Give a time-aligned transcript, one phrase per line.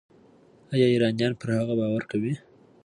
[0.73, 2.33] ایا ایرانیان پر هغه باور کوي؟